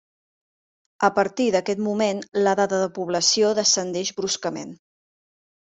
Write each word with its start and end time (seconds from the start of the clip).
A 1.07 1.09
partir 1.17 1.47
d'aquest 1.57 1.83
moment, 1.89 2.23
la 2.47 2.55
dada 2.61 2.81
de 2.85 2.89
població 2.97 3.53
descendeix 3.63 4.15
bruscament. 4.23 4.77